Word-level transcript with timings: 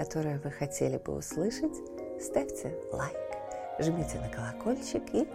которые 0.00 0.38
вы 0.38 0.50
хотели 0.50 0.96
бы 0.96 1.14
услышать. 1.14 1.76
Ставьте 2.18 2.74
лайк, 2.90 3.18
жмите 3.78 4.18
на 4.18 4.30
колокольчик 4.30 5.02
и 5.12 5.28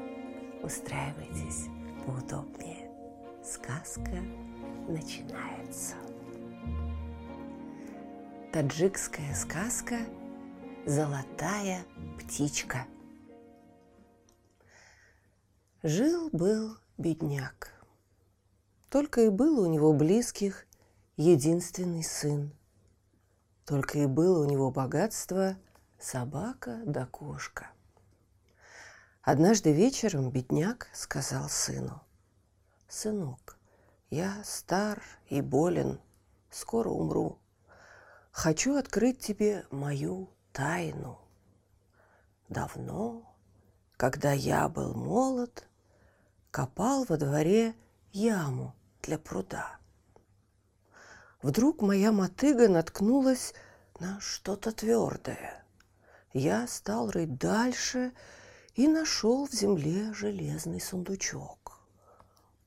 устраивайтесь 0.64 1.68
поудобнее. 2.04 2.90
Сказка 3.44 4.24
начинается. 4.88 5.94
Таджикская 8.52 9.36
сказка 9.36 10.00
«Золотая 10.88 11.84
птичка». 12.18 12.88
Жил-был 15.84 16.76
бедняк. 16.98 17.72
Только 18.90 19.26
и 19.26 19.30
был 19.30 19.60
у 19.60 19.68
него 19.68 19.94
близких 19.94 20.66
единственный 21.18 22.04
сын. 22.04 22.52
Только 23.66 24.00
и 24.00 24.06
было 24.06 24.46
у 24.46 24.50
него 24.50 24.72
богатство 24.72 25.58
собака 26.00 26.82
да 26.86 27.08
кошка. 27.08 27.72
Однажды 29.24 29.74
вечером 29.74 30.30
бедняк 30.30 30.88
сказал 30.94 31.50
сыну, 31.50 32.04
«Сынок, 32.88 33.58
я 34.12 34.44
стар 34.44 35.02
и 35.30 35.42
болен, 35.42 36.00
скоро 36.52 36.90
умру. 36.90 37.40
Хочу 38.32 38.76
открыть 38.76 39.20
тебе 39.20 39.66
мою 39.72 40.30
тайну. 40.52 41.20
Давно, 42.50 43.36
когда 43.98 44.32
я 44.32 44.70
был 44.70 44.94
молод, 44.94 45.68
копал 46.52 47.06
во 47.06 47.18
дворе 47.18 47.74
яму 48.12 48.76
для 49.02 49.18
пруда. 49.18 49.80
Вдруг 51.46 51.84
моя 51.84 52.12
мотыга 52.12 52.68
наткнулась 52.68 53.54
на 54.00 54.20
что-то 54.20 54.72
твердое. 54.72 55.64
Я 56.34 56.66
стал 56.66 57.12
рыть 57.12 57.38
дальше 57.38 58.14
и 58.74 58.88
нашел 58.88 59.48
в 59.48 59.52
земле 59.52 60.12
железный 60.16 60.82
сундучок. 60.82 61.80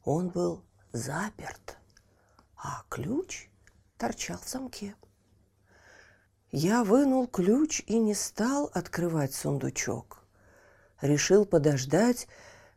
Он 0.04 0.28
был 0.28 0.62
заперт, 0.92 1.76
а 2.56 2.84
ключ 2.88 3.48
торчал 3.96 4.38
в 4.38 4.48
замке. 4.48 4.94
Я 6.52 6.84
вынул 6.84 7.26
ключ 7.26 7.82
и 7.84 7.98
не 7.98 8.14
стал 8.14 8.70
открывать 8.72 9.34
сундучок. 9.34 10.22
Решил 11.00 11.46
подождать, 11.46 12.28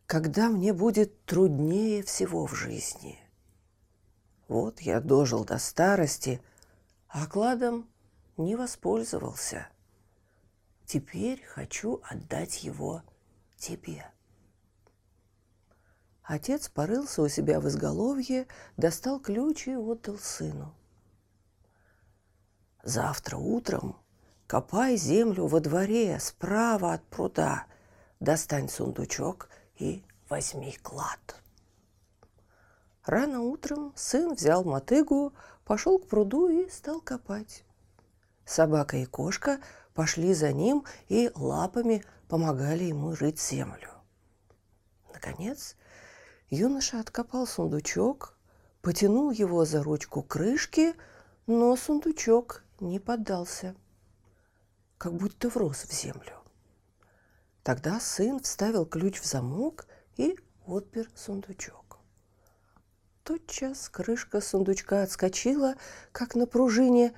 когда 0.07 0.49
мне 0.49 0.73
будет 0.73 1.25
труднее 1.25 2.01
всего 2.01 2.47
в 2.47 2.55
жизни. 2.55 3.20
Вот 4.51 4.81
я 4.81 4.99
дожил 4.99 5.45
до 5.45 5.57
старости, 5.57 6.41
а 7.07 7.25
кладом 7.25 7.87
не 8.35 8.57
воспользовался. 8.57 9.69
Теперь 10.85 11.41
хочу 11.45 12.01
отдать 12.03 12.61
его 12.65 13.01
тебе. 13.55 14.05
Отец 16.21 16.67
порылся 16.67 17.21
у 17.21 17.29
себя 17.29 17.61
в 17.61 17.69
изголовье, 17.69 18.45
достал 18.75 19.21
ключ 19.21 19.69
и 19.69 19.75
отдал 19.77 20.17
сыну. 20.17 20.75
Завтра 22.83 23.37
утром 23.37 23.95
копай 24.47 24.97
землю 24.97 25.47
во 25.47 25.61
дворе 25.61 26.19
справа 26.19 26.95
от 26.95 27.05
пруда, 27.05 27.67
достань 28.19 28.67
сундучок 28.67 29.47
и 29.75 30.03
возьми 30.27 30.73
клад. 30.83 31.41
Рано 33.05 33.41
утром 33.41 33.93
сын 33.95 34.33
взял 34.35 34.63
мотыгу, 34.63 35.33
пошел 35.65 35.97
к 35.97 36.07
пруду 36.07 36.49
и 36.49 36.69
стал 36.69 37.01
копать. 37.01 37.63
Собака 38.45 38.97
и 38.97 39.05
кошка 39.05 39.59
пошли 39.93 40.33
за 40.33 40.51
ним 40.51 40.85
и 41.09 41.31
лапами 41.35 42.03
помогали 42.27 42.83
ему 42.83 43.15
рыть 43.15 43.39
землю. 43.39 43.89
Наконец, 45.13 45.75
Юноша 46.49 46.99
откопал 46.99 47.47
сундучок, 47.47 48.35
потянул 48.81 49.31
его 49.31 49.63
за 49.65 49.81
ручку 49.81 50.21
крышки, 50.21 50.95
но 51.47 51.75
сундучок 51.75 52.63
не 52.79 52.99
поддался, 52.99 53.73
как 54.97 55.13
будто 55.13 55.49
врос 55.49 55.85
в 55.85 55.93
землю. 55.93 56.41
Тогда 57.63 57.99
сын 57.99 58.39
вставил 58.39 58.85
ключ 58.85 59.21
в 59.21 59.25
замок 59.25 59.87
и 60.17 60.37
отпер 60.65 61.09
сундучок. 61.15 61.80
Тотчас 63.23 63.87
крышка 63.89 64.41
сундучка 64.41 65.03
отскочила, 65.03 65.75
как 66.11 66.35
на 66.35 66.47
пружине, 66.47 67.13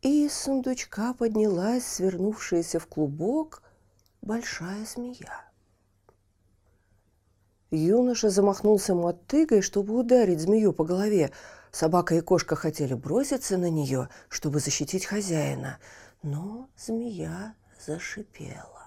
и 0.00 0.26
из 0.26 0.32
сундучка 0.34 1.12
поднялась 1.12 1.86
свернувшаяся 1.86 2.78
в 2.78 2.86
клубок 2.86 3.62
большая 4.22 4.86
змея. 4.86 5.52
Юноша 7.70 8.30
замахнулся 8.30 8.94
мотыгой, 8.94 9.62
чтобы 9.62 9.98
ударить 9.98 10.40
змею 10.40 10.72
по 10.72 10.84
голове. 10.84 11.30
Собака 11.70 12.14
и 12.14 12.20
кошка 12.20 12.56
хотели 12.56 12.94
броситься 12.94 13.56
на 13.56 13.70
нее, 13.70 14.08
чтобы 14.28 14.60
защитить 14.60 15.06
хозяина. 15.06 15.78
Но 16.22 16.68
змея 16.76 17.54
зашипела. 17.86 18.81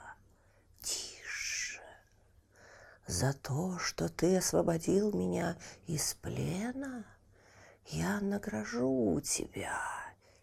За 3.08 3.34
то, 3.34 3.78
что 3.80 4.10
ты 4.10 4.38
освободил 4.38 5.12
меня 5.14 5.58
из 5.88 6.16
плена, 6.16 7.06
я 7.88 8.20
награжу 8.20 9.22
тебя 9.22 9.80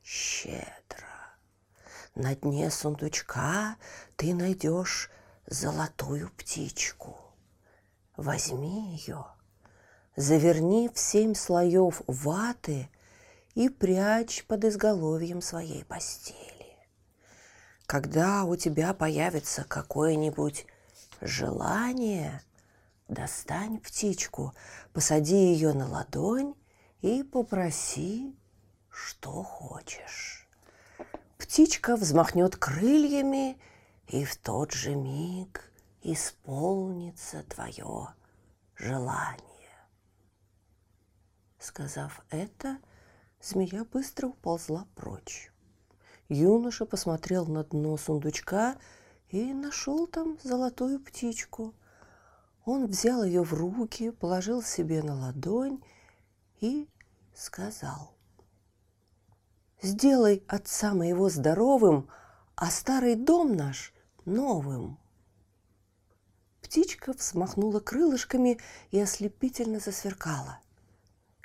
щедро. 0.05 1.09
На 2.15 2.37
дне 2.37 2.71
сундучка 2.71 3.77
ты 4.17 4.35
найдешь 4.35 5.11
золотую 5.47 6.31
птичку– 6.31 7.17
Возьми 8.17 8.95
ее, 8.95 9.25
заверни 10.17 10.91
в 10.93 10.99
семь 10.99 11.35
слоев 11.35 12.03
ваты 12.07 12.91
и 13.55 13.71
прячь 13.71 14.45
под 14.45 14.67
изголовьем 14.67 15.41
своей 15.41 15.85
постели. 15.85 16.77
Когда 17.87 18.45
у 18.45 18.55
тебя 18.57 18.93
появится 18.93 19.65
какое-нибудь 19.65 20.67
желание, 21.23 22.43
достань 23.13 23.79
птичку, 23.79 24.55
посади 24.93 25.37
ее 25.37 25.73
на 25.73 25.89
ладонь 25.89 26.55
и 27.01 27.23
попроси, 27.23 28.35
что 28.89 29.43
хочешь. 29.43 30.49
Птичка 31.39 31.97
взмахнет 31.97 32.57
крыльями, 32.57 33.61
и 34.09 34.25
в 34.25 34.37
тот 34.37 34.73
же 34.73 34.95
миг 34.95 35.71
исполнится 36.03 37.43
твое 37.45 38.09
желание. 38.77 39.43
Сказав 41.59 42.25
это, 42.31 42.79
змея 43.41 43.85
быстро 43.85 44.29
уползла 44.29 44.87
прочь. 44.95 45.53
Юноша 46.29 46.87
посмотрел 46.87 47.47
на 47.47 47.65
дно 47.65 47.97
сундучка 47.97 48.77
и 49.29 49.53
нашел 49.53 50.07
там 50.07 50.39
золотую 50.43 50.99
птичку. 51.01 51.75
Он 52.65 52.87
взял 52.87 53.25
ее 53.25 53.43
в 53.43 53.53
руки, 53.55 54.11
положил 54.11 54.63
себе 54.63 55.03
на 55.03 55.15
ладонь 55.15 55.83
и 56.61 56.89
сказал. 57.35 58.15
«Сделай 59.81 60.45
отца 60.47 60.95
моего 60.95 61.29
здоровым, 61.29 62.09
а 62.55 62.71
старый 62.71 63.17
дом 63.17 63.57
наш 63.57 63.93
новым». 64.25 64.99
Птичка 66.61 67.13
взмахнула 67.13 67.81
крылышками 67.81 68.59
и 68.93 69.01
ослепительно 69.01 69.81
засверкала. 69.81 70.61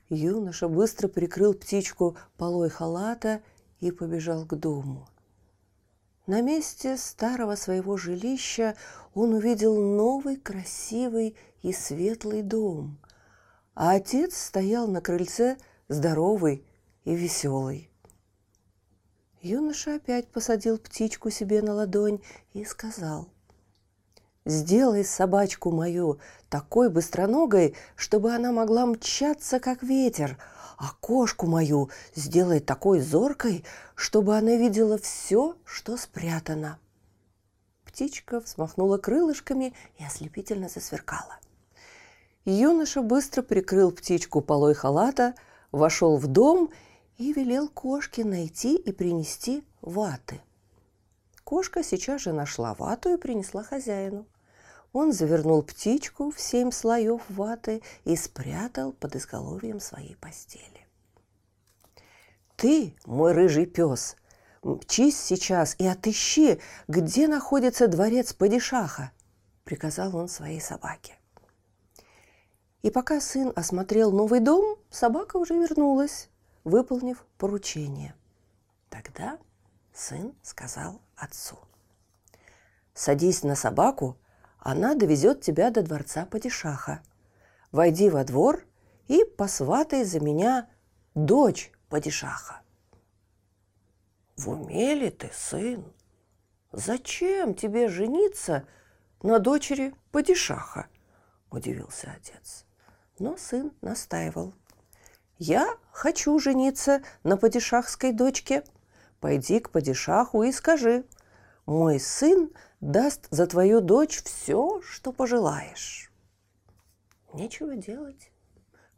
Юноша 0.10 0.70
быстро 0.70 1.08
прикрыл 1.08 1.54
птичку 1.54 2.16
полой 2.38 2.70
халата 2.70 3.42
и 3.80 3.92
побежал 3.92 4.46
к 4.46 4.56
дому. 4.56 5.10
На 6.28 6.42
месте 6.42 6.98
старого 6.98 7.56
своего 7.56 7.96
жилища 7.96 8.76
он 9.14 9.34
увидел 9.34 9.82
новый 9.82 10.36
красивый 10.36 11.38
и 11.62 11.72
светлый 11.72 12.42
дом, 12.42 13.00
а 13.74 13.94
отец 13.94 14.36
стоял 14.36 14.90
на 14.90 15.00
крыльце 15.00 15.58
здоровый 15.88 16.66
и 17.06 17.16
веселый. 17.16 17.90
Юноша 19.42 19.96
опять 19.96 20.28
посадил 20.28 20.78
птичку 20.78 21.30
себе 21.30 21.62
на 21.62 21.74
ладонь 21.74 22.20
и 22.52 22.66
сказал, 22.66 23.30
«Сделай 24.48 25.04
собачку 25.04 25.72
мою 25.72 26.20
такой 26.50 26.90
быстроногой, 26.90 27.76
чтобы 27.98 28.34
она 28.34 28.54
могла 28.54 28.86
мчаться, 28.86 29.60
как 29.60 29.84
ветер, 29.84 30.38
а 30.78 30.94
кошку 31.02 31.48
мою 31.48 31.90
сделай 32.16 32.62
такой 32.62 33.02
зоркой, 33.02 33.66
чтобы 33.94 34.38
она 34.38 34.56
видела 34.56 34.98
все, 34.98 35.58
что 35.66 35.98
спрятано». 35.98 36.80
Птичка 37.84 38.40
взмахнула 38.40 38.98
крылышками 38.98 39.74
и 39.98 40.06
ослепительно 40.06 40.70
засверкала. 40.70 41.40
Юноша 42.46 43.02
быстро 43.02 43.42
прикрыл 43.42 43.92
птичку 43.92 44.40
полой 44.40 44.76
халата, 44.76 45.36
вошел 45.74 46.16
в 46.16 46.28
дом 46.28 46.72
и 47.18 47.34
велел 47.34 47.68
кошке 47.68 48.24
найти 48.24 48.78
и 48.78 48.94
принести 48.94 49.66
ваты. 49.82 50.40
Кошка 51.44 51.84
сейчас 51.84 52.22
же 52.22 52.32
нашла 52.32 52.74
вату 52.76 53.14
и 53.14 53.18
принесла 53.18 53.64
хозяину. 53.64 54.26
Он 55.00 55.14
завернул 55.14 55.62
птичку 55.62 56.32
в 56.32 56.40
семь 56.40 56.72
слоев 56.72 57.22
ваты 57.30 57.84
и 58.04 58.16
спрятал 58.16 58.94
под 58.94 59.16
изголовьем 59.16 59.80
своей 59.80 60.16
постели. 60.16 60.88
«Ты, 62.56 62.96
мой 63.06 63.34
рыжий 63.34 63.68
пес, 63.68 64.16
мчись 64.64 65.22
сейчас 65.22 65.76
и 65.78 65.86
отыщи, 65.86 66.60
где 66.88 67.28
находится 67.28 67.88
дворец 67.88 68.34
падишаха»,— 68.34 69.12
приказал 69.66 70.16
он 70.16 70.28
своей 70.28 70.60
собаке. 70.60 71.14
И 72.82 72.90
пока 72.90 73.22
сын 73.22 73.54
осмотрел 73.56 74.12
новый 74.12 74.40
дом, 74.40 74.80
собака 74.90 75.38
уже 75.38 75.54
вернулась, 75.54 76.28
выполнив 76.64 77.24
поручение. 77.38 78.16
Тогда 78.90 79.38
сын 79.94 80.34
сказал 80.42 81.00
отцу. 81.16 81.60
«Садись 82.96 83.44
на 83.44 83.54
собаку, 83.54 84.18
она 84.60 84.96
довезет 84.96 85.42
тебя 85.42 85.72
до 85.72 85.82
дворца 85.82 86.26
Падишаха. 86.26 87.02
Войди 87.72 88.10
во 88.10 88.24
двор 88.24 88.66
и 89.08 89.24
посватай 89.24 90.04
за 90.04 90.20
меня 90.20 90.70
дочь 91.16 91.72
Падишаха». 91.90 92.62
«В 94.36 94.50
уме 94.50 94.94
ли 94.94 95.10
ты, 95.10 95.32
сын? 95.34 95.84
Зачем 96.72 97.56
тебе 97.56 97.88
жениться 97.88 98.68
на 99.22 99.40
дочери 99.40 99.94
Падишаха?»– 100.12 100.88
удивился 101.50 102.14
отец. 102.16 102.66
Но 103.20 103.36
сын 103.38 103.72
настаивал– 103.82 104.54
я 105.40 105.78
хочу 105.92 106.38
жениться 106.40 107.04
на 107.24 107.38
падишахской 107.38 108.12
дочке. 108.12 108.64
Пойди 109.20 109.60
к 109.60 109.70
падишаху 109.70 110.44
и 110.44 110.52
скажи, 110.52 111.06
мой 111.66 112.00
сын 112.00 112.52
даст 112.80 113.28
за 113.32 113.48
твою 113.48 113.82
дочь 113.82 114.22
все, 114.24 114.82
что 114.82 115.12
пожелаешь. 115.12 116.12
Нечего 117.34 117.76
делать. 117.76 118.32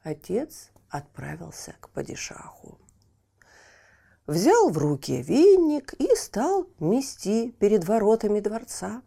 Отец 0.03 0.71
отправился 0.89 1.75
к 1.79 1.89
падишаху. 1.89 2.79
Взял 4.27 4.69
в 4.69 4.77
руки 4.77 5.21
веник 5.21 5.93
и 5.93 6.15
стал 6.15 6.67
мести 6.79 7.51
перед 7.51 7.83
воротами 7.85 8.39
дворца. 8.39 9.01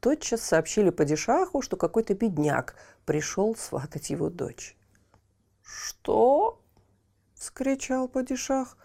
Тотчас 0.00 0.42
сообщили 0.42 0.90
падишаху, 0.90 1.60
что 1.62 1.76
какой-то 1.76 2.14
бедняк 2.14 2.76
пришел 3.04 3.54
сватать 3.56 4.10
его 4.10 4.30
дочь. 4.30 4.76
«Что?»— 5.62 6.60
скричал 7.34 8.08
падишах. 8.08 8.76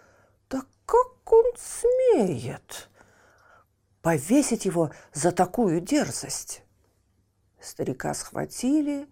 «Да 0.48 0.62
как 0.86 1.32
он 1.32 1.44
смеет 1.56 2.88
повесить 4.08 4.64
его 4.64 4.90
за 5.12 5.32
такую 5.32 5.82
дерзость?» 5.82 6.62
Старика 7.60 8.14
схватили, 8.14 9.06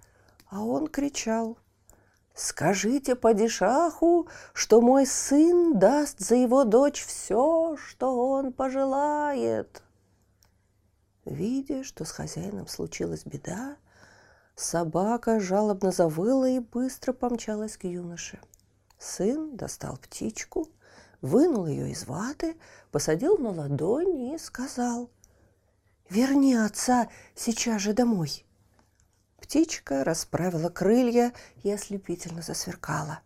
а 0.49 0.65
он 0.65 0.87
кричал. 0.89 1.59
«Скажите 2.35 3.15
падишаху, 3.15 4.27
что 4.55 4.81
мой 4.81 5.05
сын 5.05 5.79
даст 5.79 6.21
за 6.21 6.37
его 6.37 6.65
дочь 6.65 7.05
все, 7.05 7.77
что 7.77 8.31
он 8.31 8.55
пожелает!» 8.55 9.83
Видя, 11.27 11.85
что 11.85 12.07
с 12.07 12.11
хозяином 12.11 12.67
случилась 12.67 13.27
беда, 13.27 13.77
Собака 14.55 15.41
жалобно 15.41 15.91
завыла 15.91 16.49
и 16.49 16.59
быстро 16.59 17.13
помчалась 17.13 17.77
к 17.77 17.85
юноше. 17.85 18.41
Сын 18.99 19.59
достал 19.59 19.99
птичку, 19.99 20.71
вынул 21.21 21.67
ее 21.67 21.91
из 21.91 22.07
ваты, 22.07 22.57
посадил 22.91 23.39
на 23.39 23.51
ладонь 23.51 24.35
и 24.35 24.39
сказал 24.39 25.11
«Верни 26.09 26.55
отца 26.55 27.09
сейчас 27.35 27.83
же 27.83 27.93
домой». 27.93 28.45
Птичка 29.41 30.05
расправила 30.05 30.71
крылья 30.71 31.33
и 31.63 31.71
ослепительно 31.71 32.43
засверкала. 32.43 33.21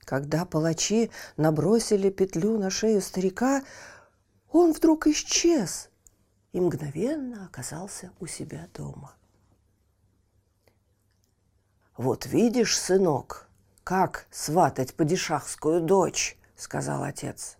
Когда 0.00 0.44
палачи 0.44 1.10
набросили 1.36 2.10
петлю 2.10 2.58
на 2.58 2.70
шею 2.70 3.00
старика, 3.00 3.62
он 4.50 4.72
вдруг 4.72 5.06
исчез 5.06 5.88
и 6.52 6.60
мгновенно 6.60 7.46
оказался 7.46 8.12
у 8.20 8.26
себя 8.26 8.68
дома. 8.74 9.14
«Вот 11.96 12.26
видишь, 12.26 12.78
сынок, 12.78 13.48
как 13.82 14.26
сватать 14.30 14.94
падишахскую 14.94 15.80
дочь»,— 15.80 16.36
сказал 16.56 17.02
отец. 17.02 17.56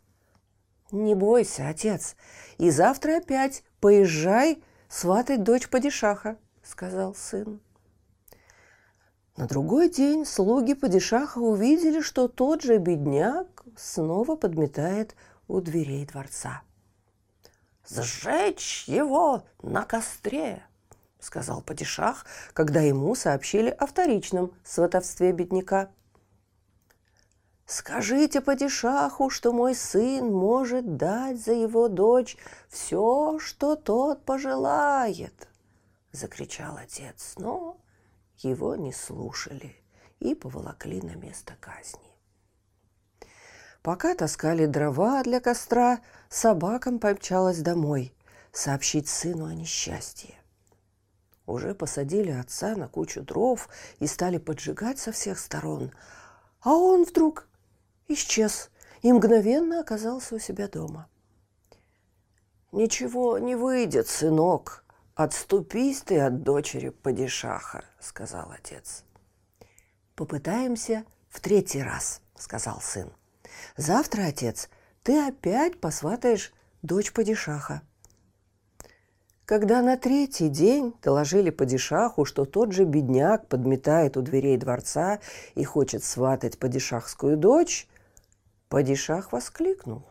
«Не 0.90 1.14
бойся, 1.14 1.68
отец, 1.68 2.16
и 2.58 2.70
завтра 2.70 3.18
опять 3.18 3.64
поезжай 3.80 4.62
сватать 4.88 5.42
дочь 5.42 5.68
падишаха»,— 5.68 6.38
сказал 6.62 7.14
сын. 7.14 7.60
На 9.36 9.48
другой 9.48 9.88
день 9.88 10.24
слуги 10.24 10.74
падишаха 10.74 11.38
увидели, 11.38 12.00
что 12.00 12.28
тот 12.28 12.62
же 12.62 12.78
бедняк 12.78 13.64
снова 13.76 14.36
подметает 14.36 15.16
у 15.48 15.60
дверей 15.60 16.06
дворца. 16.06 16.62
«Сжечь 17.88 18.84
его 18.86 19.44
на 19.62 19.84
костре!» 19.84 20.62
сказал 21.24 21.62
падишах, 21.62 22.26
когда 22.52 22.80
ему 22.80 23.14
сообщили 23.14 23.70
о 23.70 23.86
вторичном 23.86 24.52
сватовстве 24.62 25.32
бедняка. 25.32 25.90
«Скажите 27.66 28.40
падишаху, 28.40 29.30
что 29.30 29.52
мой 29.52 29.74
сын 29.74 30.30
может 30.30 30.96
дать 30.96 31.42
за 31.42 31.52
его 31.52 31.88
дочь 31.88 32.36
все, 32.68 33.38
что 33.38 33.74
тот 33.74 34.24
пожелает!»– 34.24 35.48
закричал 36.12 36.76
отец, 36.76 37.34
но 37.38 37.78
его 38.38 38.76
не 38.76 38.92
слушали 38.92 39.74
и 40.20 40.34
поволокли 40.34 41.00
на 41.00 41.14
место 41.14 41.54
казни. 41.58 42.14
Пока 43.82 44.14
таскали 44.14 44.66
дрова 44.66 45.22
для 45.22 45.40
костра, 45.40 46.00
собакам 46.28 46.98
помчалась 46.98 47.60
домой 47.60 48.14
сообщить 48.52 49.08
сыну 49.08 49.46
о 49.46 49.54
несчастье. 49.54 50.34
Уже 51.46 51.74
посадили 51.74 52.30
отца 52.30 52.76
на 52.76 52.88
кучу 52.88 53.22
дров 53.22 53.68
и 53.98 54.06
стали 54.06 54.38
поджигать 54.38 54.98
со 54.98 55.12
всех 55.12 55.38
сторон. 55.38 55.92
А 56.62 56.72
он 56.72 57.04
вдруг 57.04 57.46
исчез 58.08 58.70
и 59.02 59.12
мгновенно 59.12 59.80
оказался 59.80 60.34
у 60.34 60.38
себя 60.38 60.68
дома. 60.68 61.08
«Ничего 62.72 63.38
не 63.38 63.54
выйдет, 63.54 64.08
сынок. 64.08 64.84
Отступись 65.14 66.02
ты 66.02 66.18
от 66.20 66.42
дочери 66.42 66.88
падишаха»,— 66.88 67.84
сказал 68.00 68.50
отец. 68.50 69.04
«Попытаемся 70.16 71.04
в 71.28 71.40
третий 71.40 71.82
раз»,— 71.82 72.20
сказал 72.36 72.80
сын. 72.80 73.12
«Завтра, 73.76 74.26
отец, 74.26 74.68
ты 75.02 75.24
опять 75.24 75.80
посватаешь 75.80 76.52
дочь 76.82 77.12
падишаха». 77.12 77.82
Когда 79.44 79.82
на 79.82 79.98
третий 79.98 80.48
день 80.48 80.94
доложили 81.02 81.50
падишаху, 81.50 82.24
что 82.24 82.46
тот 82.46 82.72
же 82.72 82.84
бедняк 82.84 83.46
подметает 83.46 84.16
у 84.16 84.22
дверей 84.22 84.56
дворца 84.56 85.20
и 85.54 85.64
хочет 85.64 86.02
сватать 86.02 86.58
падишахскую 86.58 87.36
дочь, 87.36 87.86
падишах 88.74 89.30
воскликнул. 89.30 90.02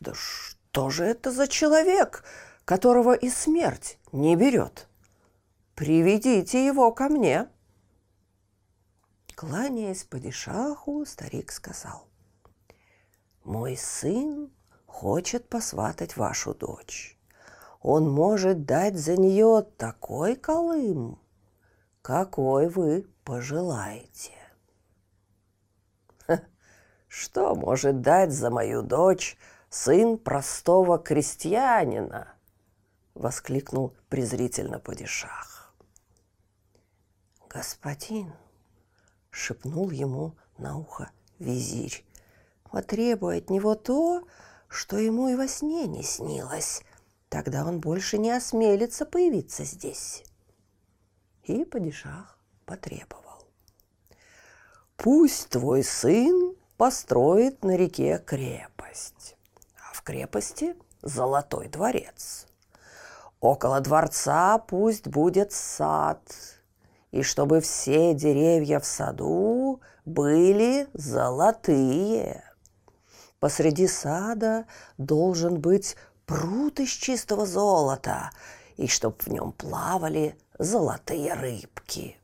«Да 0.00 0.14
что 0.14 0.88
же 0.88 1.04
это 1.04 1.30
за 1.30 1.46
человек, 1.46 2.24
которого 2.64 3.12
и 3.12 3.28
смерть 3.28 3.98
не 4.10 4.36
берет? 4.36 4.88
Приведите 5.74 6.64
его 6.64 6.90
ко 6.92 7.10
мне!» 7.10 7.46
Кланяясь 9.34 10.04
падишаху, 10.04 11.04
старик 11.04 11.52
сказал, 11.52 12.08
«Мой 13.44 13.76
сын 13.76 14.50
хочет 14.86 15.50
посватать 15.50 16.16
вашу 16.16 16.54
дочь 16.54 17.18
он 17.82 18.10
может 18.10 18.64
дать 18.64 18.96
за 18.96 19.18
нее 19.18 19.62
такой 19.76 20.36
колым, 20.36 21.18
какой 22.00 22.70
вы 22.70 23.06
пожелаете. 23.24 24.37
Что 27.08 27.54
может 27.54 28.02
дать 28.02 28.32
за 28.32 28.50
мою 28.50 28.82
дочь 28.82 29.36
сын 29.70 30.18
простого 30.18 30.98
крестьянина!»— 30.98 32.34
воскликнул 33.14 33.96
презрительно 34.08 34.78
падишах. 34.78 35.74
«Господин!»— 37.48 38.32
шепнул 39.30 39.90
ему 39.90 40.36
на 40.58 40.76
ухо 40.76 41.10
визирь. 41.38 42.04
«Потребуй 42.70 43.38
от 43.38 43.48
него 43.48 43.74
то, 43.74 44.26
что 44.68 44.98
ему 44.98 45.28
и 45.28 45.34
во 45.34 45.48
сне 45.48 45.86
не 45.86 46.02
снилось. 46.02 46.82
Тогда 47.30 47.64
он 47.64 47.80
больше 47.80 48.18
не 48.18 48.30
осмелится 48.30 49.06
появиться 49.06 49.64
здесь». 49.64 50.24
И 51.44 51.64
падишах 51.64 52.38
потребовал. 52.66 53.48
«Пусть 54.98 55.48
твой 55.48 55.82
сын 55.82 56.47
построит 56.78 57.64
на 57.64 57.76
реке 57.76 58.22
крепость, 58.24 59.36
а 59.76 59.92
в 59.92 60.02
крепости 60.02 60.76
золотой 61.02 61.68
дворец. 61.68 62.46
Около 63.40 63.80
дворца 63.80 64.58
пусть 64.58 65.08
будет 65.08 65.52
сад, 65.52 66.22
и 67.10 67.22
чтобы 67.22 67.60
все 67.60 68.14
деревья 68.14 68.78
в 68.78 68.86
саду 68.86 69.80
были 70.04 70.88
золотые. 70.94 72.44
Посреди 73.40 73.88
сада 73.88 74.64
должен 74.98 75.60
быть 75.60 75.96
пруд 76.26 76.78
из 76.78 76.90
чистого 76.90 77.44
золота, 77.44 78.30
и 78.76 78.86
чтоб 78.86 79.20
в 79.20 79.28
нем 79.28 79.50
плавали 79.50 80.38
золотые 80.58 81.34
рыбки. 81.34 82.20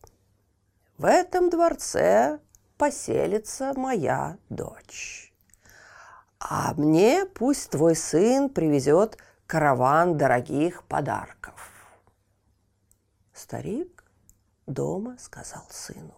В 0.96 1.06
этом 1.06 1.50
дворце 1.50 2.38
поселится 2.76 3.72
моя 3.76 4.38
дочь. 4.48 5.32
А 6.38 6.74
мне 6.74 7.24
пусть 7.26 7.70
твой 7.70 7.96
сын 7.96 8.48
привезет 8.48 9.18
караван 9.46 10.18
дорогих 10.18 10.84
подарков. 10.84 11.70
Старик 13.32 14.04
дома 14.66 15.16
сказал 15.18 15.66
сыну. 15.70 16.14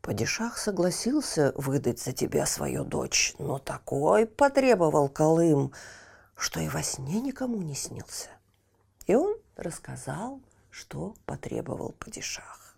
Падишах 0.00 0.58
согласился 0.58 1.52
выдать 1.54 2.00
за 2.00 2.12
тебя 2.12 2.44
свою 2.44 2.84
дочь, 2.84 3.34
но 3.38 3.58
такой 3.58 4.26
потребовал 4.26 5.08
Колым, 5.08 5.72
что 6.36 6.58
и 6.60 6.68
во 6.68 6.82
сне 6.82 7.20
никому 7.20 7.62
не 7.62 7.74
снился. 7.74 8.28
И 9.06 9.14
он 9.14 9.36
рассказал, 9.56 10.40
что 10.70 11.14
потребовал 11.24 11.92
Падишах. 11.98 12.71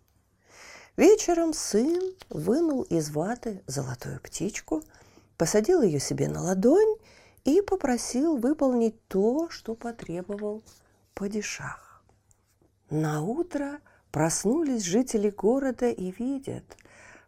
Вечером 0.96 1.54
сын 1.54 2.14
вынул 2.30 2.82
из 2.82 3.10
ваты 3.10 3.64
золотую 3.66 4.20
птичку, 4.20 4.84
посадил 5.36 5.82
ее 5.82 5.98
себе 5.98 6.28
на 6.28 6.40
ладонь 6.40 6.98
и 7.44 7.60
попросил 7.62 8.36
выполнить 8.36 8.94
то, 9.08 9.48
что 9.50 9.74
потребовал 9.74 10.62
падишах. 11.14 12.04
На 12.90 13.22
утро 13.22 13.80
проснулись 14.12 14.84
жители 14.84 15.30
города 15.30 15.90
и 15.90 16.12
видят 16.12 16.76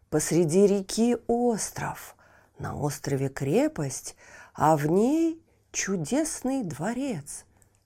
посреди 0.09 0.65
реки 0.65 1.17
остров, 1.27 2.15
на 2.59 2.73
острове 2.73 3.27
крепость, 3.27 4.15
а 4.53 4.77
в 4.77 4.87
ней 4.87 5.43
чудесный 5.73 6.63
дворец 6.63 7.43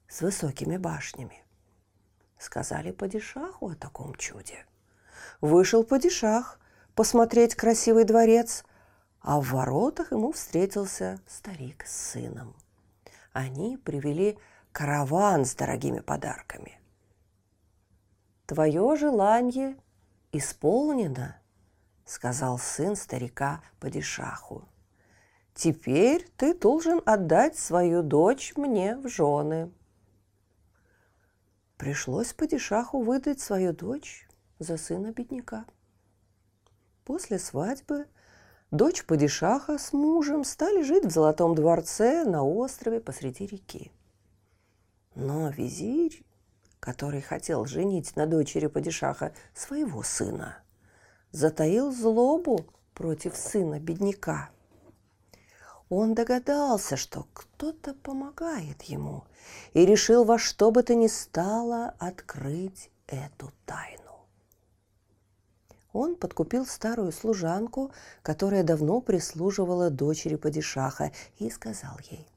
с 0.08 0.22
высокими 0.22 0.78
башнями. 0.78 1.44
Сказали 2.38 2.92
падишаху 2.92 3.70
о 3.70 3.76
таком 3.76 4.14
чуде– 4.14 4.64
вышел 5.42 5.84
падишах 5.84 6.60
посмотреть 6.96 7.56
красивый 7.56 8.04
дворец, 8.04 8.64
а 9.20 9.40
в 9.42 9.52
воротах 9.52 10.12
ему 10.12 10.32
встретился 10.32 11.20
старик 11.28 11.86
с 11.86 12.12
сыном. 12.12 12.56
Они 13.34 13.78
привели 13.78 14.38
караван 14.72 15.46
с 15.46 15.56
дорогими 15.56 16.00
подарками. 16.00 16.80
«Твое 18.46 18.96
желание 18.96 19.78
исполнено»,— 20.32 21.38
сказал 22.06 22.58
сын 22.58 22.96
старика 22.96 23.62
падишаху. 23.80 24.68
«Теперь 25.54 26.28
ты 26.38 26.54
должен 26.54 27.02
отдать 27.06 27.58
свою 27.58 28.02
дочь 28.02 28.54
мне 28.56 28.98
в 28.98 29.08
жены». 29.08 29.72
Пришлось 31.78 32.34
падишаху 32.34 33.02
выдать 33.02 33.40
свою 33.40 33.74
дочь 33.74 34.28
за 34.62 34.78
сына 34.78 35.12
бедняка. 35.12 35.66
После 37.04 37.40
свадьбы 37.40 38.06
дочь 38.70 39.04
падишаха 39.06 39.78
с 39.78 39.92
мужем 39.92 40.44
стали 40.44 40.84
жить 40.84 41.06
в 41.06 41.10
золотом 41.10 41.56
дворце 41.56 42.24
на 42.24 42.44
острове 42.44 43.00
посреди 43.00 43.48
реки. 43.48 43.92
Но 45.16 45.50
визирь, 45.50 46.24
который 46.80 47.22
хотел 47.22 47.66
женить 47.66 48.16
на 48.16 48.28
дочери 48.28 48.68
падишаха 48.68 49.34
своего 49.54 50.04
сына, 50.04 50.58
затаил 51.32 51.92
злобу 51.92 52.66
против 52.94 53.36
сына 53.36 53.80
бедняка. 53.80 54.52
Он 55.90 56.14
догадался, 56.14 56.96
что 56.96 57.28
кто-то 57.34 57.94
помогает 57.96 58.84
ему, 58.84 59.26
и 59.74 59.86
решил 59.86 60.24
во 60.24 60.38
что 60.38 60.72
бы 60.72 60.84
то 60.84 60.96
ни 60.96 61.08
стало 61.08 61.96
открыть 62.00 62.90
эту 63.08 63.52
тайну 63.66 64.11
он 65.94 66.16
подкупил 66.16 66.66
старую 66.66 67.12
служанку, 67.12 67.92
которая 68.24 68.64
давно 68.64 69.02
прислуживала 69.02 69.90
дочери 69.90 70.36
падишаха, 70.36 71.12
и 71.38 71.50
сказал 71.50 71.98
ей, 72.10 72.28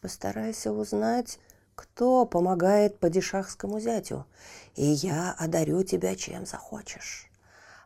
«Постарайся 0.00 0.72
узнать, 0.72 1.38
кто 1.74 2.24
помогает 2.26 2.98
падишахскому 2.98 3.80
зятю, 3.80 4.26
и 4.74 4.84
я 4.84 5.34
одарю 5.38 5.82
тебя 5.82 6.14
чем 6.14 6.46
захочешь. 6.46 7.30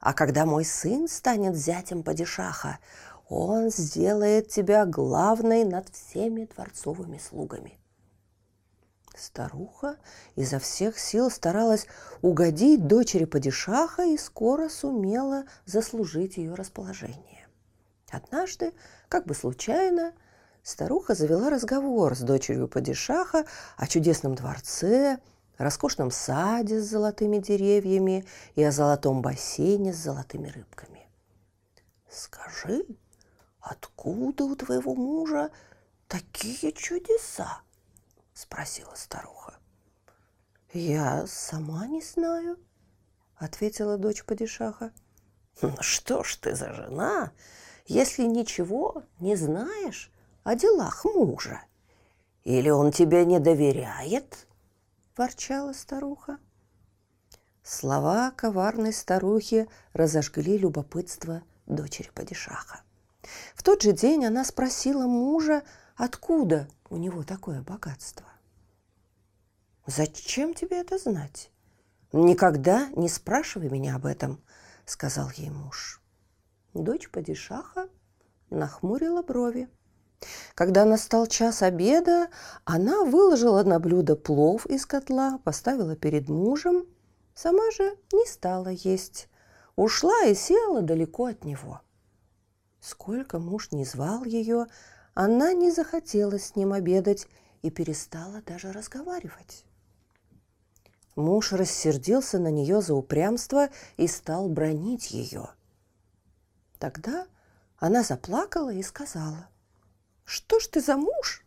А 0.00 0.12
когда 0.12 0.46
мой 0.46 0.64
сын 0.64 1.08
станет 1.08 1.56
зятем 1.56 2.02
падишаха, 2.02 2.78
он 3.28 3.70
сделает 3.70 4.48
тебя 4.48 4.86
главной 4.86 5.64
над 5.64 5.88
всеми 5.90 6.44
дворцовыми 6.44 7.18
слугами. 7.18 7.77
Старуха 9.18 9.96
изо 10.36 10.60
всех 10.60 10.96
сил 10.98 11.28
старалась 11.28 11.86
угодить 12.22 12.86
дочери 12.86 13.24
падишаха 13.24 14.04
и 14.04 14.16
скоро 14.16 14.68
сумела 14.68 15.44
заслужить 15.66 16.36
ее 16.36 16.54
расположение. 16.54 17.48
Однажды, 18.10 18.72
как 19.08 19.26
бы 19.26 19.34
случайно, 19.34 20.12
старуха 20.62 21.16
завела 21.16 21.50
разговор 21.50 22.14
с 22.14 22.20
дочерью 22.20 22.68
падишаха 22.68 23.44
о 23.76 23.88
чудесном 23.88 24.36
дворце, 24.36 25.18
роскошном 25.56 26.12
саде 26.12 26.80
с 26.80 26.88
золотыми 26.88 27.38
деревьями 27.38 28.24
и 28.54 28.62
о 28.62 28.70
золотом 28.70 29.20
бассейне 29.20 29.92
с 29.92 29.96
золотыми 29.96 30.48
рыбками. 30.48 31.08
«Скажи, 32.08 32.86
откуда 33.60 34.44
у 34.44 34.54
твоего 34.54 34.94
мужа 34.94 35.50
такие 36.06 36.70
чудеса?» 36.72 37.62
Спросила 38.38 38.94
старуха. 38.94 39.58
Я 40.72 41.26
сама 41.26 41.88
не 41.88 42.00
знаю, 42.00 42.56
ответила 43.36 43.98
дочь 43.98 44.24
падишаха. 44.24 44.92
«Ну 45.60 45.74
что 45.80 46.22
ж 46.22 46.36
ты 46.36 46.54
за 46.54 46.72
жена, 46.72 47.32
если 47.86 48.22
ничего 48.22 49.02
не 49.18 49.34
знаешь 49.34 50.12
о 50.44 50.54
делах 50.54 51.04
мужа? 51.04 51.62
Или 52.44 52.70
он 52.70 52.92
тебе 52.92 53.24
не 53.24 53.40
доверяет? 53.40 54.46
ворчала 55.16 55.72
старуха. 55.72 56.38
Слова 57.64 58.30
коварной 58.30 58.92
старухи 58.92 59.68
разожгли 59.92 60.56
любопытство 60.56 61.42
дочери 61.66 62.10
падишаха. 62.14 62.82
В 63.56 63.64
тот 63.64 63.82
же 63.82 63.90
день 63.90 64.24
она 64.24 64.44
спросила 64.44 65.08
мужа, 65.08 65.64
откуда 65.96 66.68
у 66.90 66.96
него 66.96 67.22
такое 67.22 67.62
богатство. 67.62 68.26
«Зачем 69.86 70.54
тебе 70.54 70.80
это 70.80 70.98
знать? 70.98 71.50
Никогда 72.12 72.88
не 72.96 73.08
спрашивай 73.08 73.68
меня 73.68 73.96
об 73.96 74.06
этом»,— 74.06 74.42
сказал 74.84 75.30
ей 75.36 75.50
муж. 75.50 76.02
Дочь 76.74 77.10
падишаха 77.10 77.88
нахмурила 78.50 79.22
брови. 79.22 79.68
Когда 80.54 80.84
настал 80.84 81.26
час 81.26 81.62
обеда, 81.62 82.28
она 82.64 83.04
выложила 83.04 83.62
на 83.62 83.78
блюдо 83.78 84.16
плов 84.16 84.66
из 84.66 84.84
котла, 84.84 85.38
поставила 85.44 85.96
перед 85.96 86.28
мужем, 86.28 86.86
сама 87.34 87.70
же 87.70 87.96
не 88.12 88.26
стала 88.26 88.68
есть, 88.68 89.28
ушла 89.76 90.24
и 90.24 90.34
села 90.34 90.82
далеко 90.82 91.26
от 91.26 91.44
него. 91.44 91.80
Сколько 92.80 93.38
муж 93.38 93.70
не 93.70 93.84
звал 93.84 94.24
ее, 94.24 94.66
она 95.18 95.52
не 95.52 95.72
захотела 95.72 96.38
с 96.38 96.54
ним 96.54 96.72
обедать 96.72 97.26
и 97.62 97.70
перестала 97.70 98.40
даже 98.42 98.70
разговаривать. 98.70 99.64
Муж 101.16 101.50
рассердился 101.50 102.38
на 102.38 102.52
нее 102.52 102.80
за 102.80 102.94
упрямство 102.94 103.68
и 103.96 104.06
стал 104.06 104.48
бронить 104.48 105.10
ее. 105.10 105.48
Тогда 106.78 107.26
она 107.78 108.04
заплакала 108.04 108.72
и 108.72 108.80
сказала, 108.80 109.48
что 110.24 110.60
ж 110.60 110.68
ты 110.68 110.80
за 110.80 110.96
муж, 110.96 111.44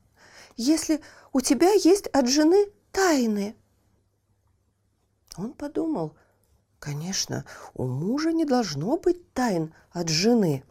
если 0.58 1.00
у 1.32 1.40
тебя 1.40 1.72
есть 1.72 2.08
от 2.08 2.28
жены 2.28 2.70
тайны? 2.92 3.56
Он 5.38 5.54
подумал, 5.54 6.18
конечно, 6.78 7.46
у 7.74 7.86
мужа 7.86 8.34
не 8.34 8.44
должно 8.44 8.98
быть 8.98 9.32
тайн 9.32 9.74
от 9.92 10.10
жены. 10.10 10.66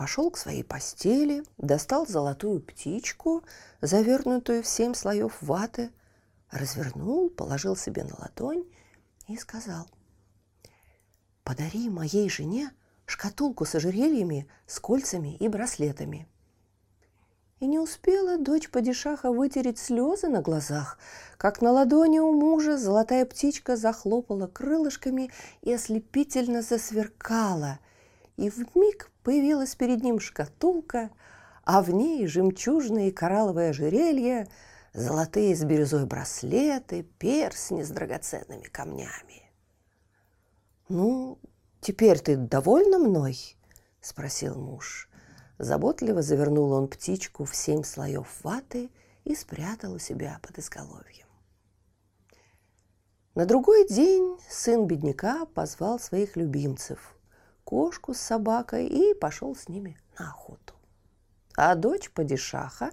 Пошел 0.00 0.30
к 0.30 0.38
своей 0.38 0.64
постели, 0.64 1.42
достал 1.58 2.06
золотую 2.06 2.62
птичку, 2.62 3.44
завернутую 3.82 4.62
в 4.62 4.66
семь 4.66 4.94
слоев 4.94 5.36
ваты, 5.42 5.90
развернул, 6.50 7.28
положил 7.28 7.76
себе 7.76 8.04
на 8.04 8.14
ладонь 8.18 8.64
и 9.28 9.36
сказал, 9.36 9.86
«Подари 11.44 11.90
моей 11.90 12.30
жене 12.30 12.70
шкатулку 13.04 13.66
с 13.66 13.74
ожерельями, 13.74 14.48
с 14.66 14.80
кольцами 14.80 15.36
и 15.36 15.48
браслетами». 15.48 16.26
И 17.58 17.66
не 17.66 17.78
успела 17.78 18.38
дочь 18.38 18.70
падишаха 18.70 19.30
вытереть 19.30 19.78
слезы 19.78 20.28
на 20.28 20.40
глазах, 20.40 20.98
как 21.36 21.60
на 21.60 21.72
ладони 21.72 22.20
у 22.20 22.32
мужа 22.32 22.78
золотая 22.78 23.26
птичка 23.26 23.76
захлопала 23.76 24.46
крылышками 24.46 25.30
и 25.60 25.70
ослепительно 25.74 26.62
засверкала. 26.62 27.80
И 28.40 28.48
в 28.48 28.74
миг 28.74 29.10
появилась 29.22 29.74
перед 29.74 30.02
ним 30.02 30.18
шкатулка, 30.18 31.10
а 31.62 31.82
в 31.82 31.90
ней 31.90 32.26
жемчужные 32.26 33.12
коралловые 33.12 33.68
ожерелья, 33.68 34.48
золотые 34.94 35.54
с 35.54 35.62
бирюзой 35.62 36.06
браслеты, 36.06 37.02
персни 37.18 37.82
с 37.82 37.90
драгоценными 37.90 38.62
камнями. 38.62 39.42
«Ну, 40.88 41.38
теперь 41.82 42.18
ты 42.18 42.38
довольна 42.38 42.98
мной?»– 42.98 43.58
спросил 44.00 44.54
муж. 44.54 45.10
Заботливо 45.58 46.22
завернул 46.22 46.72
он 46.72 46.88
птичку 46.88 47.44
в 47.44 47.54
семь 47.54 47.84
слоев 47.84 48.26
ваты 48.42 48.88
и 49.24 49.34
спрятал 49.34 49.92
у 49.92 49.98
себя 49.98 50.38
под 50.40 50.58
изголовьем. 50.58 51.26
На 53.34 53.44
другой 53.44 53.86
день 53.86 54.38
сын 54.48 54.86
бедняка 54.86 55.44
позвал 55.44 56.00
своих 56.00 56.36
любимцев– 56.36 57.14
кошку 57.64 58.14
с 58.14 58.18
собакой 58.18 58.86
и 58.86 59.14
пошел 59.14 59.54
с 59.54 59.68
ними 59.68 59.98
на 60.18 60.30
охоту. 60.30 60.74
А 61.56 61.74
дочь 61.74 62.10
падишаха 62.10 62.92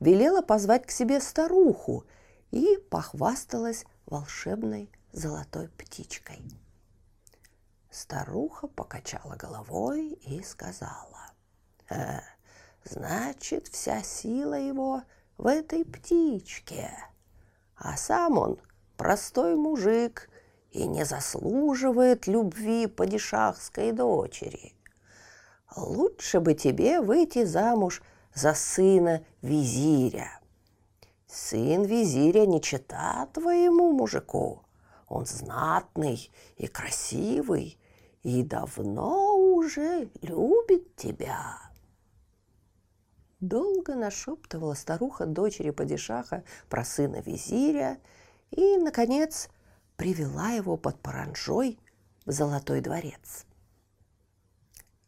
велела 0.00 0.42
позвать 0.42 0.86
к 0.86 0.90
себе 0.90 1.20
старуху 1.20 2.04
и 2.50 2.78
похвасталась 2.90 3.84
волшебной 4.06 4.90
золотой 5.12 5.68
птичкой. 5.68 6.42
Старуха 7.90 8.66
покачала 8.66 9.36
головой 9.36 10.18
и 10.26 10.42
сказала, 10.42 11.14
Э, 11.90 12.20
значит, 12.84 13.68
вся 13.68 14.02
сила 14.02 14.54
его 14.54 15.02
в 15.36 15.46
этой 15.46 15.84
птичке. 15.84 16.90
А 17.76 17.96
сам 17.96 18.38
он 18.38 18.58
простой 18.96 19.56
мужик 19.56 20.30
и 20.74 20.88
не 20.88 21.04
заслуживает 21.04 22.26
любви 22.26 22.88
падишахской 22.88 23.92
дочери. 23.92 24.74
Лучше 25.76 26.40
бы 26.40 26.54
тебе 26.54 27.00
выйти 27.00 27.44
замуж 27.44 28.02
за 28.34 28.54
сына 28.54 29.24
визиря. 29.40 30.40
Сын 31.28 31.84
визиря 31.84 32.44
не 32.46 32.60
чита 32.60 33.28
твоему 33.32 33.92
мужику. 33.92 34.64
Он 35.08 35.26
знатный 35.26 36.30
и 36.56 36.66
красивый, 36.66 37.78
и 38.24 38.42
давно 38.42 39.36
уже 39.36 40.10
любит 40.22 40.96
тебя. 40.96 41.58
Долго 43.38 43.94
нашептывала 43.94 44.74
старуха 44.74 45.26
дочери 45.26 45.70
падишаха 45.70 46.42
про 46.68 46.84
сына 46.84 47.20
визиря 47.20 47.98
и, 48.50 48.76
наконец, 48.76 49.48
привела 49.96 50.50
его 50.50 50.76
под 50.76 51.00
паранжой 51.00 51.78
в 52.26 52.32
золотой 52.32 52.80
дворец. 52.80 53.46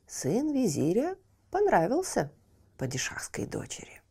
Сын 0.07 0.53
визиря 0.53 1.17
понравился 1.51 2.31
падишахской 2.79 3.47
дочери. 3.47 4.03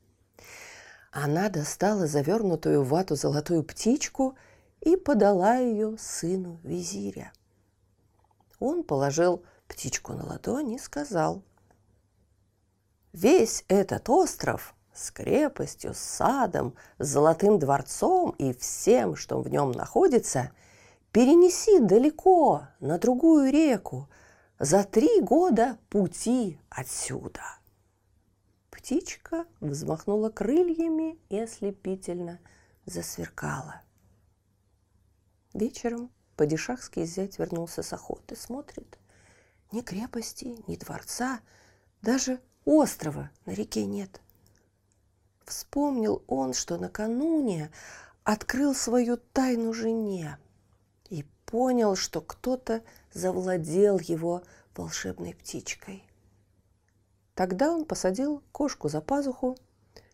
Она 1.12 1.50
достала 1.50 2.08
завернутую 2.08 2.84
в 2.84 2.90
вату 2.90 3.16
золотую 3.16 3.64
птичку 3.64 4.38
и 4.82 4.98
подала 4.98 5.58
ее 5.58 5.98
сыну 5.98 6.60
визиря. 6.64 7.32
Он 8.60 8.84
положил 8.84 9.44
птичку 9.68 10.14
на 10.14 10.26
ладонь 10.26 10.72
и 10.72 10.80
сказал– 10.80 11.44
Весь 13.16 13.64
этот 13.70 14.10
остров 14.10 14.76
с 14.94 15.10
крепостью, 15.10 15.94
с 15.94 16.00
садом, 16.00 16.76
с 17.00 17.08
золотым 17.08 17.60
дворцом 17.60 18.32
и 18.32 18.52
всем, 18.52 19.16
что 19.16 19.40
в 19.40 19.48
нем 19.48 19.72
находится, 19.72 20.52
перенеси 21.16 21.80
далеко, 21.80 22.68
на 22.82 22.98
другую 22.98 23.50
реку, 23.50 24.10
за 24.60 24.84
три 24.84 25.22
года 25.22 25.78
пути 25.88 26.60
отсюда. 26.70 27.40
Птичка 28.70 29.46
взмахнула 29.62 30.30
крыльями 30.30 31.18
и 31.30 31.40
ослепительно 31.40 32.42
засверкала. 32.86 33.82
Вечером 35.54 36.12
падишахский 36.36 37.06
зять 37.06 37.40
вернулся 37.40 37.82
с 37.82 37.94
охоты, 37.94 38.36
смотрит. 38.36 39.00
Ни 39.72 39.80
крепости, 39.80 40.58
ни 40.68 40.76
дворца, 40.76 41.40
даже 42.02 42.42
Острова 42.66 43.32
на 43.46 43.52
реке 43.52 43.86
нет. 43.86 44.20
Вспомнил 45.46 46.26
он, 46.28 46.52
что 46.52 46.76
накануне 46.78 47.72
открыл 48.26 48.76
свою 48.76 49.16
тайну 49.16 49.74
жене 49.74 50.38
понял, 51.56 51.96
что 51.96 52.20
кто-то 52.20 52.82
завладел 53.14 53.98
его 53.98 54.44
волшебной 54.76 55.34
птичкой. 55.34 56.04
Тогда 57.34 57.72
он 57.72 57.86
посадил 57.86 58.44
кошку 58.52 58.90
за 58.90 59.00
пазуху, 59.00 59.58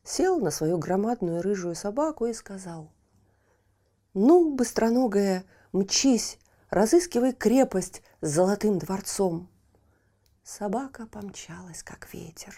сел 0.04 0.40
на 0.40 0.52
свою 0.52 0.78
громадную 0.78 1.42
рыжую 1.42 1.74
собаку 1.74 2.28
и 2.28 2.34
сказал, 2.34 2.92
«Ну, 4.14 4.54
быстроногая, 4.54 5.44
мчись, 5.72 6.38
разыскивай 6.70 7.34
крепость 7.34 8.04
с 8.22 8.30
золотым 8.30 8.78
дворцом. 8.78 9.50
Собака 10.44 11.08
помчалась, 11.08 11.82
как 11.82 12.14
ветер. 12.14 12.56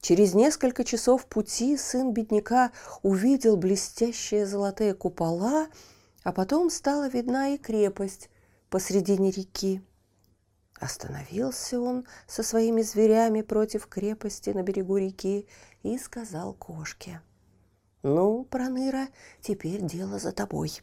Через 0.00 0.34
несколько 0.34 0.82
часов 0.82 1.24
пути 1.26 1.76
сын 1.76 2.12
бедняка 2.12 2.72
увидел 3.04 3.56
блестящие 3.56 4.44
золотые 4.44 4.92
купола, 4.92 5.68
а 6.22 6.32
потом 6.32 6.70
стала 6.70 7.08
видна 7.08 7.50
и 7.50 7.58
крепость 7.58 8.30
посредине 8.68 9.30
реки. 9.30 9.82
Остановился 10.78 11.80
он 11.80 12.06
со 12.26 12.42
своими 12.42 12.82
зверями 12.82 13.42
против 13.42 13.86
крепости 13.86 14.50
на 14.50 14.62
берегу 14.62 14.96
реки 14.96 15.46
и 15.82 15.98
сказал 15.98 16.54
кошке. 16.54 17.20
«Ну, 18.02 18.44
Проныра, 18.44 19.08
теперь 19.42 19.82
дело 19.82 20.18
за 20.18 20.32
тобой. 20.32 20.80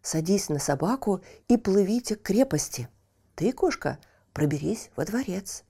Садись 0.00 0.48
на 0.48 0.58
собаку 0.58 1.22
и 1.48 1.56
плывите 1.56 2.16
к 2.16 2.22
крепости. 2.22 2.88
Ты, 3.34 3.52
кошка,— 3.52 3.98
проберись 4.32 4.90
во 4.96 5.04
дворец. 5.04 5.64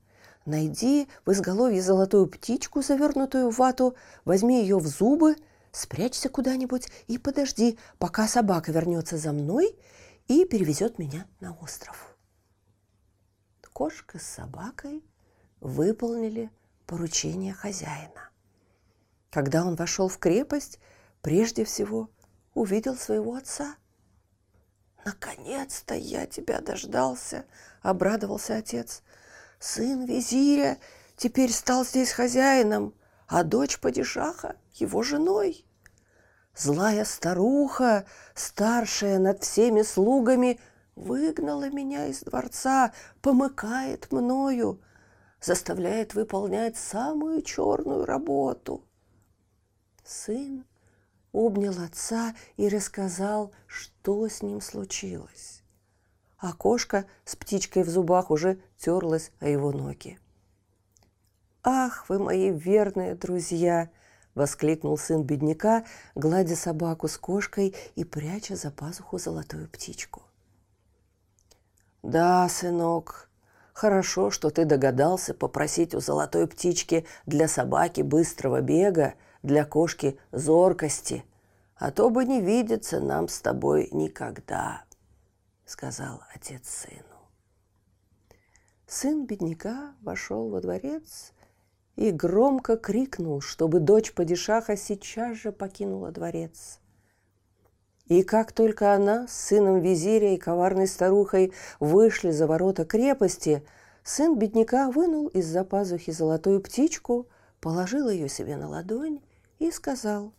Найди 0.44 1.08
в 1.24 1.32
изголовье 1.32 1.82
золотую 1.82 2.26
птичку, 2.26 2.82
завернутую 2.82 3.50
в 3.50 3.58
вату, 3.58 3.94
возьми 4.24 4.60
ее 4.60 4.78
в 4.78 4.86
зубы, 4.86 5.36
спрячься 5.72 6.28
куда-нибудь 6.28 6.88
и 7.08 7.18
подожди, 7.18 7.78
пока 7.98 8.28
собака 8.28 8.70
вернется 8.70 9.16
за 9.16 9.32
мной 9.32 9.76
и 10.28 10.44
перевезет 10.44 10.98
меня 10.98 11.26
на 11.40 11.54
остров. 11.56 12.16
Кошка 13.72 14.18
с 14.18 14.22
собакой 14.22 15.02
выполнили 15.60 16.50
поручение 16.86 17.54
хозяина. 17.54 18.30
Когда 19.30 19.64
он 19.64 19.74
вошел 19.76 20.08
в 20.08 20.18
крепость, 20.18 20.78
прежде 21.22 21.64
всего 21.64 22.10
увидел 22.54 22.96
своего 22.96 23.34
отца– 23.34 23.74
«Наконец-то 25.04 25.94
я 25.94 26.26
тебя 26.26 26.60
дождался!»— 26.60 27.44
обрадовался 27.82 28.56
отец. 28.56 29.02
«Сын 29.58 30.04
визиря 30.04 30.78
теперь 31.16 31.52
стал 31.52 31.84
здесь 31.84 32.12
хозяином, 32.12 32.94
а 33.32 33.44
дочь 33.44 33.80
падишаха— 33.80 34.56
его 34.74 35.02
женой. 35.02 35.64
Злая 36.54 37.06
старуха, 37.06 38.04
старшая 38.34 39.18
над 39.18 39.42
всеми 39.42 39.80
слугами, 39.80 40.60
выгнала 40.96 41.70
меня 41.70 42.08
из 42.08 42.20
дворца, 42.20 42.92
помыкает 43.22 44.12
мною, 44.12 44.82
заставляет 45.40 46.12
выполнять 46.12 46.76
самую 46.76 47.40
черную 47.40 48.04
работу. 48.04 48.84
Сын 50.04 50.66
обнял 51.32 51.82
отца 51.82 52.34
и 52.58 52.68
рассказал, 52.68 53.52
что 53.66 54.28
с 54.28 54.42
ним 54.42 54.60
случилось. 54.60 55.62
А 56.36 56.52
кошка 56.52 57.06
с 57.24 57.34
птичкой 57.34 57.84
в 57.84 57.88
зубах 57.88 58.30
уже 58.30 58.60
терлась 58.76 59.32
о 59.40 59.48
его 59.48 59.72
ноги. 59.72 60.18
«Ах, 61.64 62.08
вы 62.08 62.18
мои 62.18 62.50
верные 62.50 63.14
друзья!»— 63.14 63.88
воскликнул 64.34 64.98
сын 64.98 65.22
бедняка, 65.22 65.84
гладя 66.16 66.56
собаку 66.56 67.06
с 67.06 67.16
кошкой 67.16 67.76
и 67.94 68.02
пряча 68.02 68.56
за 68.56 68.72
пазуху 68.72 69.18
золотую 69.18 69.68
птичку. 69.68 70.22
«Да, 72.02 72.48
сынок, 72.48 73.30
хорошо, 73.74 74.32
что 74.32 74.50
ты 74.50 74.64
догадался 74.64 75.34
попросить 75.34 75.94
у 75.94 76.00
золотой 76.00 76.48
птички 76.48 77.06
для 77.26 77.46
собаки 77.46 78.00
быстрого 78.00 78.60
бега, 78.60 79.14
для 79.44 79.64
кошки 79.64 80.18
зоркости, 80.32 81.24
а 81.76 81.92
то 81.92 82.10
бы 82.10 82.24
не 82.24 82.40
видеться 82.40 82.98
нам 82.98 83.28
с 83.28 83.40
тобой 83.40 83.88
никогда»,— 83.92 84.82
сказал 85.64 86.24
отец 86.34 86.68
сыну. 86.68 87.30
Сын 88.88 89.26
бедняка 89.26 89.94
вошел 90.00 90.50
во 90.50 90.60
дворец 90.60 91.32
и 91.96 92.10
громко 92.10 92.76
крикнул, 92.76 93.40
чтобы 93.40 93.80
дочь 93.80 94.12
падишаха 94.12 94.76
сейчас 94.76 95.36
же 95.36 95.52
покинула 95.52 96.10
дворец. 96.10 96.78
И 98.06 98.22
как 98.22 98.52
только 98.52 98.94
она 98.94 99.26
с 99.28 99.32
сыном 99.32 99.80
визиря 99.80 100.34
и 100.34 100.36
коварной 100.36 100.86
старухой 100.86 101.52
вышли 101.80 102.30
за 102.30 102.46
ворота 102.46 102.84
крепости, 102.84 103.64
сын 104.02 104.38
бедняка 104.38 104.90
вынул 104.90 105.28
из-за 105.28 105.64
пазухи 105.64 106.12
золотую 106.12 106.60
птичку, 106.60 107.26
положил 107.60 108.08
ее 108.08 108.28
себе 108.28 108.56
на 108.56 108.68
ладонь 108.68 109.20
и 109.58 109.70
сказал, 109.70 110.32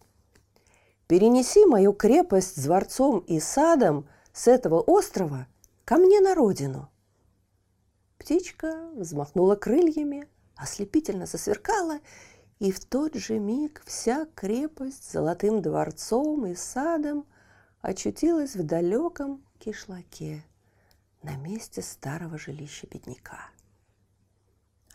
«Перенеси 1.08 1.66
мою 1.66 1.94
крепость 1.94 2.58
с 2.58 2.66
дворцом 2.66 3.20
и 3.20 3.40
садом 3.40 4.08
с 4.34 4.48
этого 4.48 4.80
острова 4.82 5.48
ко 5.86 5.98
мне 5.98 6.20
на 6.20 6.36
родину». 6.36 6.90
Птичка 8.18 8.90
взмахнула 8.94 9.56
крыльями, 9.56 10.28
ослепительно 10.56 11.26
засверкала, 11.26 12.00
и 12.60 12.72
в 12.72 12.84
тот 12.86 13.16
же 13.16 13.40
миг 13.40 13.82
вся 13.86 14.28
крепость 14.36 15.04
с 15.04 15.12
золотым 15.14 15.62
дворцом 15.62 16.46
и 16.46 16.56
садом 16.56 17.26
очутилась 17.82 18.56
в 18.56 18.64
далеком 18.64 19.44
кишлаке 19.60 20.44
на 21.22 21.36
месте 21.36 21.82
старого 21.82 22.38
жилища 22.38 22.88
бедняка. 22.88 23.50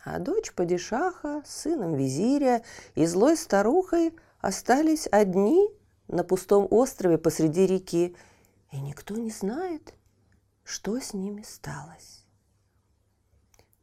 А 0.03 0.19
дочь 0.19 0.53
падишаха 0.53 1.43
сыном 1.45 1.95
визиря 1.95 2.63
и 2.95 3.05
злой 3.05 3.35
старухой 3.37 4.15
остались 4.39 5.07
одни 5.11 5.67
на 6.07 6.23
пустом 6.23 6.67
острове 6.71 7.17
посреди 7.17 7.67
реки, 7.67 8.15
и 8.71 8.79
никто 8.79 9.15
не 9.15 9.29
знает, 9.29 9.93
что 10.63 10.99
с 10.99 11.13
ними 11.13 11.43
сталось. 11.43 12.18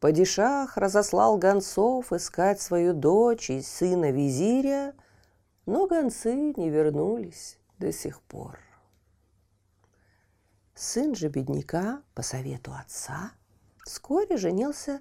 Падишах 0.01 0.77
разослал 0.77 1.39
гонцов 1.39 2.13
искать 2.13 2.61
свою 2.61 2.93
дочь 2.93 3.49
и 3.49 3.63
сына 3.63 4.11
визиря, 4.11 4.95
но 5.65 5.87
гонцы 5.87 6.35
не 6.35 6.69
вернулись 6.69 7.59
до 7.79 7.93
сих 7.93 8.21
пор. 8.23 8.59
Сын 10.75 11.15
же 11.15 11.29
бедняка, 11.29 12.03
по 12.15 12.21
совету 12.21 12.73
отца, 12.79 13.33
вскоре 13.85 14.37
женился 14.37 15.01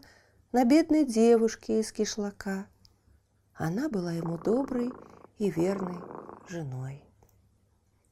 на 0.54 0.64
бедной 0.64 1.04
девушке 1.04 1.82
из 1.82 1.92
кишлака. 1.92 2.68
Она 3.54 3.90
была 3.90 4.14
ему 4.14 4.38
доброй 4.38 4.94
и 5.38 5.50
верной 5.50 6.00
женой. 6.48 7.04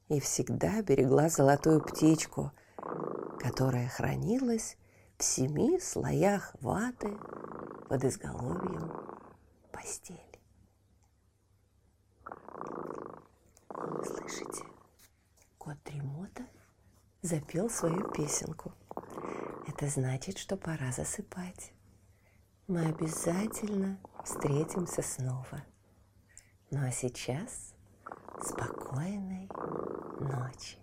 И 0.10 0.20
всегда 0.20 0.82
берегла 0.82 1.30
золотую 1.30 1.82
птичку, 1.82 2.52
которая 3.40 3.88
хранилась 3.88 4.76
в 5.24 5.26
семи 5.26 5.80
слоях 5.80 6.54
ваты 6.60 7.18
под 7.88 8.04
изголовьем 8.04 8.92
постели. 9.72 10.20
Слышите? 14.06 14.66
Кот 15.58 15.78
Дремота 15.86 16.46
запел 17.22 17.70
свою 17.70 18.12
песенку. 18.12 18.74
Это 19.66 19.88
значит, 19.88 20.38
что 20.38 20.58
пора 20.58 20.92
засыпать. 20.92 21.72
Мы 22.68 22.86
обязательно 22.86 24.02
встретимся 24.26 25.02
снова. 25.02 25.64
Ну 26.70 26.86
а 26.86 26.92
сейчас 26.92 27.74
спокойной 28.42 29.50
ночи. 30.20 30.83